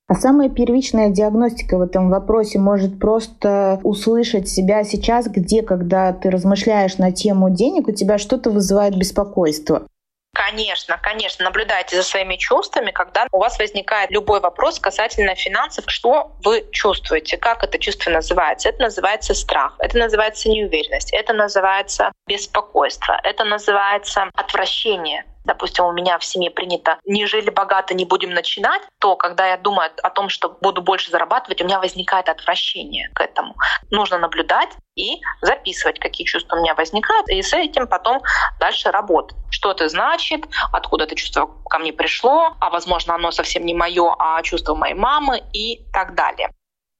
[0.07, 6.31] А самая первичная диагностика в этом вопросе может просто услышать себя сейчас, где, когда ты
[6.31, 9.87] размышляешь на тему денег, у тебя что-то вызывает беспокойство.
[10.35, 16.33] Конечно, конечно, наблюдайте за своими чувствами, когда у вас возникает любой вопрос касательно финансов, что
[16.43, 18.69] вы чувствуете, как это чувство называется.
[18.69, 26.19] Это называется страх, это называется неуверенность, это называется беспокойство, это называется отвращение допустим, у меня
[26.19, 30.29] в семье принято «не жили богато, не будем начинать», то когда я думаю о том,
[30.29, 33.55] что буду больше зарабатывать, у меня возникает отвращение к этому.
[33.91, 38.23] Нужно наблюдать и записывать, какие чувства у меня возникают, и с этим потом
[38.61, 39.37] дальше работать.
[39.51, 44.15] Что это значит, откуда это чувство ко мне пришло, а возможно оно совсем не мое,
[44.19, 46.51] а чувство моей мамы и так далее.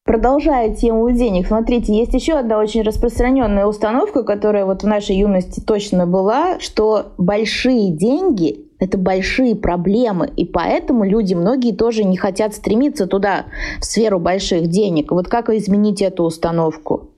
[0.05, 5.61] Продолжая тему денег, смотрите, есть еще одна очень распространенная установка, которая вот в нашей юности
[5.61, 12.55] точно была, что большие деньги— это большие проблемы, и поэтому люди многие тоже не хотят
[12.55, 13.47] стремиться туда,
[13.81, 15.11] в сферу больших денег.
[15.11, 17.14] Вот как изменить эту установку?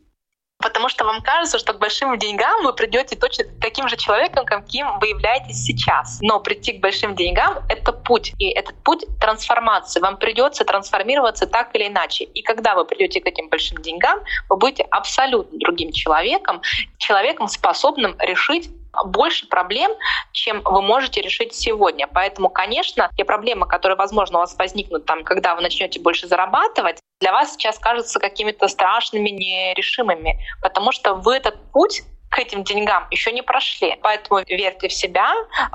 [0.59, 4.99] Потому что вам кажется, что к большим деньгам вы придете точно таким же человеком, каким
[5.01, 6.19] вы являетесь сейчас.
[6.23, 8.33] Но прийти к большим деньгам— это путь.
[8.39, 10.01] И этот путь трансформации.
[10.01, 12.25] Вам придется трансформироваться так или иначе.
[12.25, 16.63] И когда вы придете к этим большим деньгам, вы будете абсолютно другим человеком,
[16.99, 18.71] человеком, способным решить
[19.05, 19.93] больше проблем,
[20.33, 22.07] чем вы можете решить сегодня.
[22.07, 26.99] Поэтому, конечно, те проблемы, которые, возможно, у вас возникнут там, когда вы начнете больше зарабатывать,
[27.21, 33.07] для вас сейчас кажутся какими-то страшными, нерешимыми, потому что вы этот путь к этим деньгам
[33.11, 33.97] еще не прошли.
[34.03, 35.33] Поэтому верьте в себя.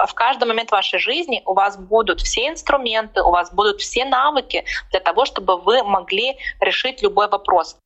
[0.07, 4.65] В каждый момент вашей жизни у вас будут все инструменты, у вас будут все навыки
[4.91, 7.77] для того, чтобы вы могли решить любой вопрос.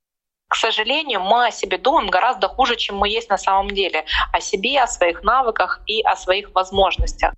[0.55, 4.05] К сожалению, мы о себе думаем гораздо хуже, чем мы есть на самом деле.
[4.31, 7.33] О себе, о своих навыках и о своих возможностях.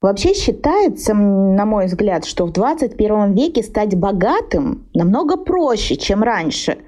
[0.00, 6.78] Вообще считается, на мой взгляд, что в 21 веке стать богатым намного проще, чем раньше,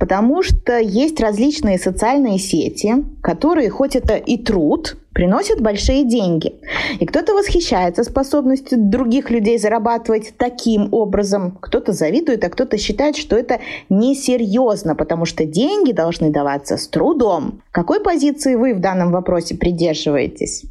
[0.00, 6.56] потому что есть различные социальные сети, которые, хоть это и труд, приносят большие деньги.
[6.98, 13.36] И кто-то восхищается способностью других людей зарабатывать таким образом, кто-то завидует, а кто-то считает, что
[13.36, 17.62] это несерьезно, потому что деньги должны даваться с трудом.
[17.70, 20.64] Какой позиции вы в данном вопросе придерживаетесь?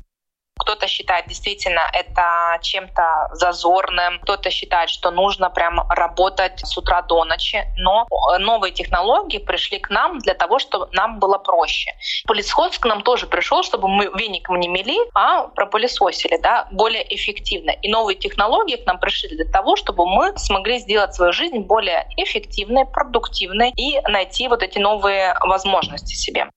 [0.65, 7.23] Кто-то считает действительно это чем-то зазорным, кто-то считает, что нужно прям работать с утра до
[7.25, 7.63] ночи.
[7.77, 8.07] Но
[8.39, 11.91] новые технологии пришли к нам для того, чтобы нам было проще.
[12.25, 17.71] Пылесос к нам тоже пришел, чтобы мы веником не мели, а пропылесосили да, более эффективно.
[17.71, 22.07] И новые технологии к нам пришли для того, чтобы мы смогли сделать свою жизнь более
[22.17, 26.49] эффективной, продуктивной и найти вот эти новые возможности себе.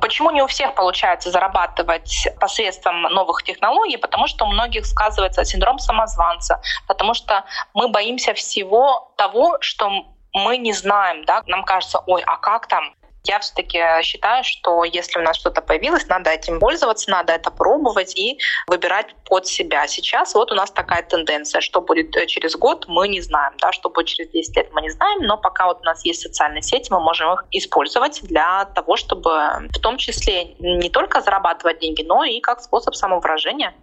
[0.00, 3.96] Почему не у всех получается зарабатывать посредством новых технологий?
[3.96, 9.90] Потому что у многих сказывается синдром самозванца, потому что мы боимся всего того, что
[10.32, 12.94] мы не знаем, да, нам кажется, ой, а как там?
[13.24, 18.16] Я все-таки считаю, что если у нас что-то появилось, надо этим пользоваться, надо это пробовать
[18.16, 19.86] и выбирать под себя.
[19.86, 23.72] Сейчас вот у нас такая тенденция, что будет э, через год, мы не знаем, да,
[23.72, 26.62] что будет через 10 лет, мы не знаем, но пока вот у нас есть социальные
[26.62, 29.30] сети, мы можем их использовать для того, чтобы
[29.74, 33.74] в том числе не только зарабатывать деньги, но и как способ самовыражения.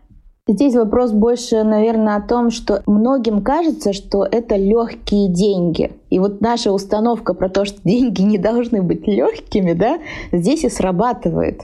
[0.48, 5.94] Здесь вопрос больше, наверное, о том, что многим кажется, что это легкие деньги.
[6.12, 10.00] И вот наша установка про то, что деньги не должны быть легкими, да,
[10.32, 11.64] здесь и срабатывает.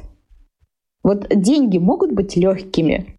[1.04, 3.17] Вот деньги могут быть легкими,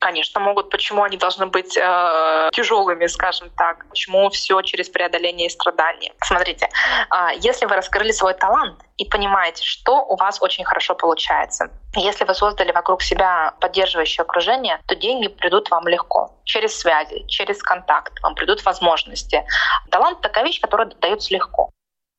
[0.00, 0.70] Конечно, могут.
[0.70, 3.86] Почему они должны быть э, тяжелыми, скажем так?
[3.90, 6.14] Почему все через преодоление и страдания?
[6.22, 6.70] Смотрите,
[7.10, 12.24] э, если вы раскрыли свой талант и понимаете, что у вас очень хорошо получается, если
[12.24, 16.34] вы создали вокруг себя поддерживающее окружение, то деньги придут вам легко.
[16.44, 19.44] Через связи, через контакт вам придут возможности.
[19.90, 21.70] Талант— такая вещь, которая дается легко.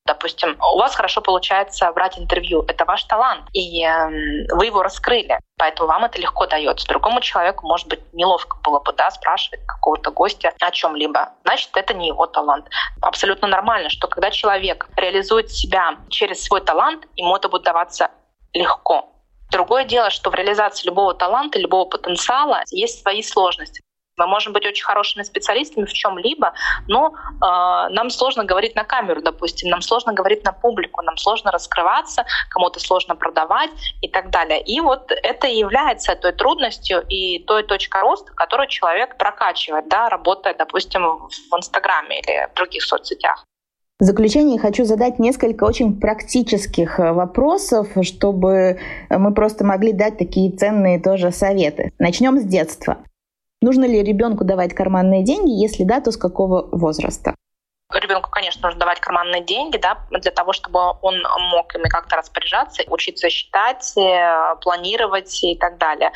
[0.05, 5.39] Допустим, у вас хорошо получается брать интервью, это ваш талант, и э, вы его раскрыли,
[5.57, 6.87] поэтому вам это легко дается.
[6.87, 11.29] Другому человеку, может быть, неловко было бы да, спрашивать какого-то гостя о чем-либо.
[11.43, 12.67] Значит, это не его талант.
[13.01, 18.09] Абсолютно нормально, что когда человек реализует себя через свой талант, ему это будет даваться
[18.53, 19.07] легко.
[19.51, 23.81] Другое дело, что в реализации любого таланта, любого потенциала есть свои сложности.
[24.17, 26.54] Мы можем быть очень хорошими специалистами в чем-либо,
[26.88, 31.52] но э, нам сложно говорить на камеру, допустим, нам сложно говорить на публику, нам сложно
[31.52, 33.71] раскрываться, кому-то сложно продавать
[34.02, 34.62] и так далее.
[34.62, 40.54] И вот это является той трудностью и той точкой роста, которую человек прокачивает, да, работая,
[40.54, 43.45] допустим, в Инстаграме или в других соцсетях.
[44.02, 50.52] В заключение хочу задать несколько очень практических э, вопросов, чтобы мы просто могли дать такие
[50.52, 51.91] ценные тоже советы.
[52.00, 52.97] Начнем с детства.
[53.62, 55.52] Нужно ли ребенку давать карманные деньги?
[55.52, 57.36] Если да, то с какого возраста?
[57.93, 61.21] Ребенку, конечно, нужно давать карманные деньги, да, для того, чтобы он
[61.52, 66.12] мог ими как-то распоряжаться, учиться считать, э, планировать и так далее.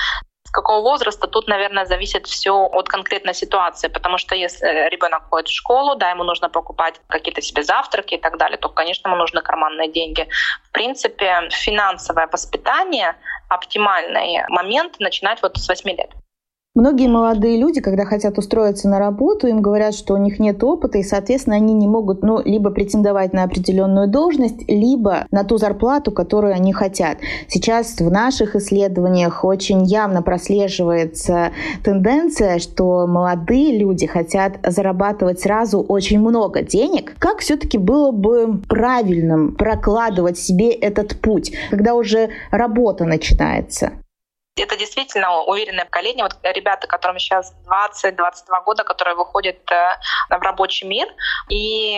[0.48, 5.50] С какого возраста тут, наверное, зависит все от конкретной ситуации, потому что если ребенок ходит
[5.50, 9.18] в школу, да, ему нужно покупать какие-то себе завтраки и так далее, то, конечно, ему
[9.18, 10.28] нужны карманные деньги.
[10.64, 13.16] В принципе, финансовое воспитание,
[13.50, 16.10] оптимальный момент начинать вот с 8 лет.
[16.78, 20.98] Многие молодые люди, когда хотят устроиться на работу, им говорят, что у них нет опыта,
[20.98, 26.12] и, соответственно, они не могут ну, либо претендовать на определенную должность, либо на ту зарплату,
[26.12, 27.20] которую они хотят.
[27.48, 36.20] Сейчас в наших исследованиях очень явно прослеживается тенденция, что молодые люди хотят зарабатывать сразу очень
[36.20, 37.16] много денег.
[37.20, 43.94] Как все-таки было бы правильным прокладывать себе этот путь, когда уже работа начинается?
[44.58, 46.24] Это действительно уверенное поколение.
[46.24, 49.98] Вот ребята, которым сейчас 20-22 года, которые выходят э,
[50.30, 51.08] в рабочий мир,
[51.50, 51.96] и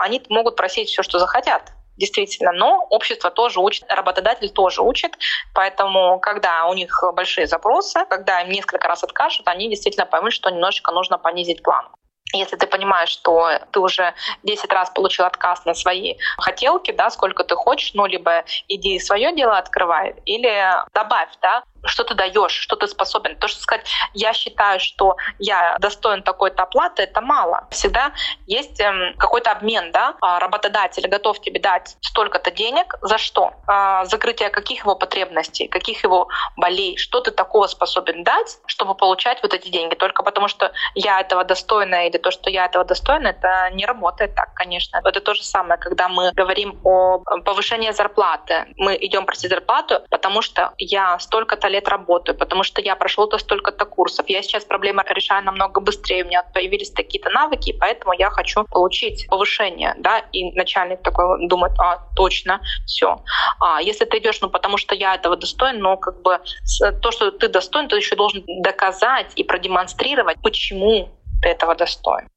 [0.00, 2.50] они могут просить все, что захотят действительно.
[2.52, 5.12] Но общество тоже учит, работодатель тоже учит.
[5.54, 10.50] Поэтому, когда у них большие запросы, когда им несколько раз откажут, они действительно поймут, что
[10.50, 11.96] немножечко нужно понизить планку
[12.34, 17.44] если ты понимаешь, что ты уже 10 раз получил отказ на свои хотелки, да, сколько
[17.44, 22.76] ты хочешь, ну, либо иди свое дело открывай, или добавь, да, что ты даешь, что
[22.76, 23.36] ты способен.
[23.36, 27.66] То, что сказать, я считаю, что я достоин такой-то оплаты, это мало.
[27.70, 28.12] Всегда
[28.46, 33.52] есть эм, какой-то обмен, да, а, работодатель готов тебе дать столько-то денег, за что?
[33.66, 39.42] А, закрытие каких его потребностей, каких его болей, что ты такого способен дать, чтобы получать
[39.42, 39.94] вот эти деньги.
[39.94, 44.34] Только потому, что я этого достойна или то, что я этого достойна, это не работает
[44.34, 45.00] так, конечно.
[45.04, 48.66] Это то же самое, когда мы говорим о повышении зарплаты.
[48.76, 53.84] Мы идем просить зарплату, потому что я столько-то лет работаю, потому что я прошел-то столько-то
[53.84, 54.28] курсов.
[54.28, 58.64] Я сейчас проблемы решаю намного быстрее, у меня появились такие-то навыки, и поэтому я хочу
[58.64, 63.16] получить повышение, да, и начальник такой думает, а, точно, все.
[63.60, 66.40] А если ты идешь, ну, потому что я этого достоин, но как бы
[67.02, 71.08] то, что ты достоин, ты еще должен доказать и продемонстрировать, почему
[71.42, 72.28] ты этого достоин.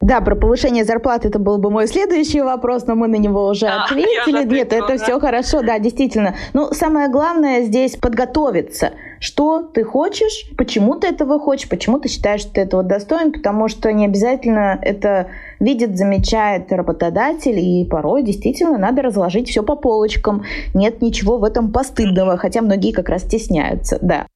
[0.00, 3.66] Да, про повышение зарплаты это был бы мой следующий вопрос, но мы на него уже
[3.66, 4.44] а, ответили.
[4.44, 4.96] Нет, это да.
[4.96, 6.36] все хорошо, да, действительно.
[6.54, 8.92] Ну, самое главное здесь подготовиться.
[9.20, 13.68] Что ты хочешь, почему ты этого хочешь, почему ты считаешь, что ты этого достоин, потому
[13.68, 15.28] что не обязательно это
[15.60, 20.44] видит, замечает работодатель, и порой действительно надо разложить все по полочкам.
[20.72, 24.26] Нет ничего в этом постыдного, хотя многие как раз стесняются, да.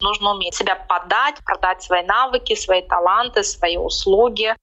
[0.00, 4.54] Нужно уметь себя подать, продать свои навыки, свои таланты, свои услуги.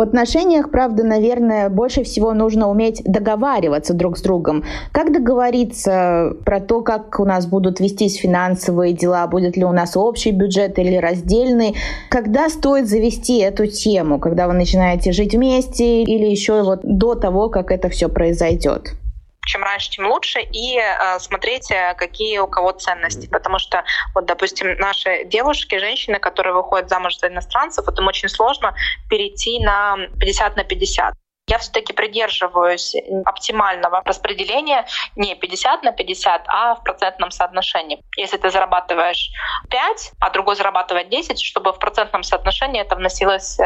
[0.00, 4.64] В отношениях, правда, наверное, больше всего нужно уметь договариваться друг с другом.
[4.92, 9.98] Как договориться про то, как у нас будут вестись финансовые дела, будет ли у нас
[9.98, 11.74] общий бюджет или раздельный?
[12.08, 14.18] Когда стоит завести эту тему?
[14.18, 18.94] Когда вы начинаете жить вместе или еще вот до того, как это все произойдет?
[19.46, 23.28] Чем раньше, тем лучше, и э, смотрите, какие у кого ценности.
[23.28, 23.84] Потому что,
[24.14, 28.74] вот, допустим, наши девушки, женщины, которые выходят замуж за иностранцев, вот им очень сложно
[29.08, 31.14] перейти на 50 на 50
[31.50, 34.86] я все-таки придерживаюсь оптимального распределения
[35.16, 38.00] не 50 на 50, а в процентном соотношении.
[38.16, 39.30] Если ты зарабатываешь
[39.68, 43.64] 5, а другой зарабатывает 10, чтобы в процентном соотношении это вносилось э,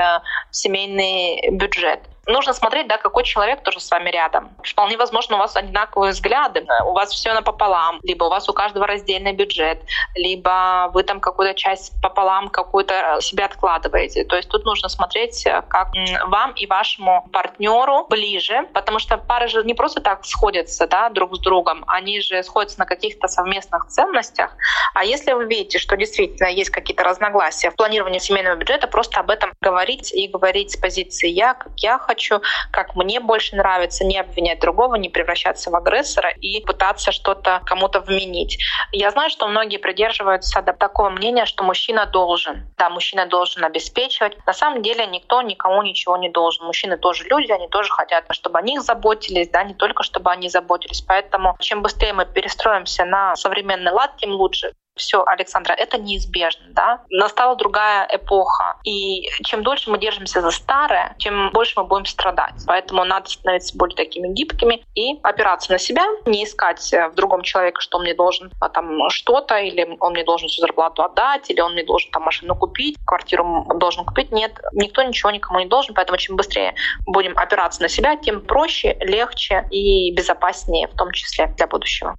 [0.51, 4.51] в семейный бюджет нужно смотреть, да, какой человек тоже с вами рядом.
[4.63, 8.87] Вполне возможно, у вас одинаковые взгляды, у вас все напополам, либо у вас у каждого
[8.87, 9.83] раздельный бюджет,
[10.15, 14.25] либо вы там какую-то часть пополам какую-то себя откладываете.
[14.25, 15.89] То есть тут нужно смотреть, как
[16.27, 21.37] вам и вашему партнеру ближе, потому что пары же не просто так сходятся да, друг
[21.37, 24.51] с другом, они же сходятся на каких-то совместных ценностях.
[24.95, 29.31] А если вы видите, что действительно есть какие-то разногласия в планировании семейного бюджета, просто об
[29.31, 32.41] этом говорить и говорить с позиции «я», как я хочу, хочу,
[32.71, 38.01] как мне больше нравится, не обвинять другого, не превращаться в агрессора и пытаться что-то кому-то
[38.01, 38.59] вменить.
[38.93, 42.69] Я знаю, что многие придерживаются до такого мнения, что мужчина должен.
[42.79, 44.37] Да, мужчина должен обеспечивать.
[44.47, 46.67] На самом деле никто никому ничего не должен.
[46.67, 50.49] Мужчины тоже люди, они тоже хотят, чтобы о них заботились, да, не только чтобы они
[50.49, 51.01] заботились.
[51.01, 57.01] Поэтому чем быстрее мы перестроимся на современный лад, тем лучше все, Александра, это неизбежно, да.
[57.11, 58.77] Настала другая эпоха.
[58.85, 62.55] И чем дольше мы держимся за старое, тем больше мы будем страдать.
[62.67, 67.81] Поэтому надо становиться более такими гибкими и опираться на себя, не искать в другом человеке,
[67.81, 71.61] что он мне должен а, там что-то, или он мне должен всю зарплату отдать, или
[71.61, 74.31] он мне должен там машину купить, квартиру должен купить.
[74.33, 76.75] Нет, никто ничего никому не должен, поэтому чем быстрее
[77.07, 82.17] будем опираться на себя, тем проще, легче и безопаснее, в том числе для будущего.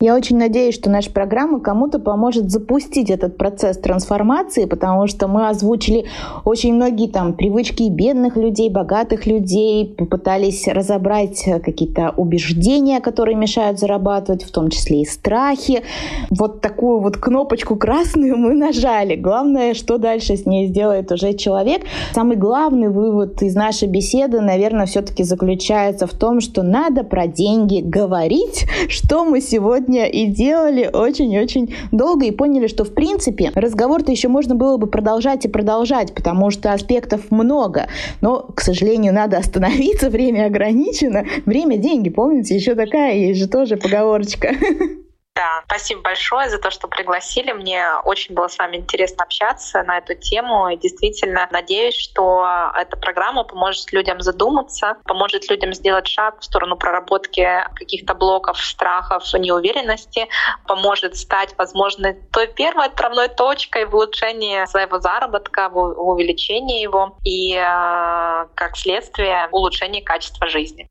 [0.00, 5.48] Я очень надеюсь, что наша программа кому-то поможет запустить этот процесс трансформации, потому что мы
[5.48, 6.04] озвучили
[6.44, 14.44] очень многие там привычки бедных людей, богатых людей, попытались разобрать какие-то убеждения, которые мешают зарабатывать,
[14.44, 15.82] в том числе и страхи.
[16.30, 19.16] Вот такую вот кнопочку красную мы нажали.
[19.16, 21.82] Главное, что дальше с ней сделает уже человек.
[22.14, 27.80] Самый главный вывод из нашей беседы, наверное, все-таки заключается в том, что надо про деньги
[27.80, 34.12] говорить, что мы сегодня сегодня и делали очень-очень долго и поняли, что в принципе разговор-то
[34.12, 37.88] еще можно было бы продолжать и продолжать, потому что аспектов много.
[38.20, 41.24] Но, к сожалению, надо остановиться, время ограничено.
[41.46, 42.54] Время– деньги, помните?
[42.54, 44.54] Еще такая есть же тоже поговорочка.
[45.38, 47.52] Да, спасибо большое за то, что пригласили.
[47.52, 50.68] Мне очень было с вами интересно общаться на эту тему.
[50.68, 52.44] И действительно надеюсь, что
[52.76, 59.32] эта программа поможет людям задуматься, поможет людям сделать шаг в сторону проработки каких-то блоков, страхов,
[59.32, 60.26] неуверенности,
[60.66, 67.54] поможет стать, возможно, той первой отправной точкой в улучшении своего заработка, в увеличении его и,
[67.54, 70.90] э, как следствие, улучшении качества жизни.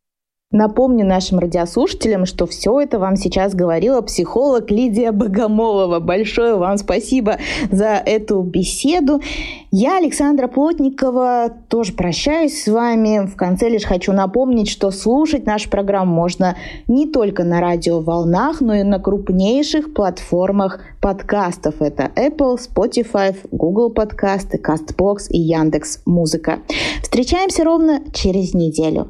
[0.53, 5.99] Напомню нашим радиослушателям, что все это вам сейчас говорила психолог Лидия Богомолова.
[5.99, 7.37] Большое вам спасибо
[7.69, 9.19] за эту беседу.
[9.71, 13.27] Я, Александра Плотникова, тоже прощаюсь с вами.
[13.27, 16.55] В конце лишь хочу напомнить, что слушать нашу программу можно
[16.87, 21.81] не только на радиоволнах, но и на крупнейших платформах подкастов.
[21.81, 26.59] Это Apple, Spotify, Google подкасты, CastBox и Яндекс Музыка.
[27.01, 29.09] Встречаемся ровно через неделю.